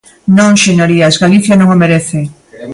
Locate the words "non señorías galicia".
0.37-1.55